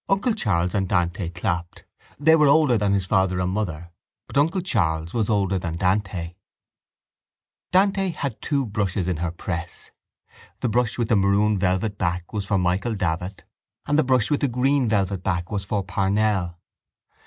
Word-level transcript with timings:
Uncle 0.09 0.33
Charles 0.33 0.73
and 0.73 0.89
Dante 0.89 1.29
clapped. 1.29 1.85
They 2.19 2.35
were 2.35 2.47
older 2.47 2.75
than 2.75 2.93
his 2.93 3.05
father 3.05 3.39
and 3.39 3.51
mother 3.51 3.91
but 4.25 4.35
uncle 4.35 4.61
Charles 4.61 5.13
was 5.13 5.29
older 5.29 5.59
than 5.59 5.77
Dante. 5.77 6.33
Dante 7.71 8.09
had 8.09 8.41
two 8.41 8.65
brushes 8.65 9.07
in 9.07 9.17
her 9.17 9.29
press. 9.29 9.91
The 10.61 10.69
brush 10.69 10.97
with 10.97 11.09
the 11.09 11.15
maroon 11.15 11.59
velvet 11.59 11.99
back 11.99 12.33
was 12.33 12.47
for 12.47 12.57
Michael 12.57 12.95
Davitt 12.95 13.43
and 13.85 13.99
the 13.99 14.03
brush 14.03 14.31
with 14.31 14.41
the 14.41 14.47
green 14.47 14.89
velvet 14.89 15.21
back 15.21 15.51
was 15.51 15.63
for 15.63 15.83
Parnell. 15.83 16.59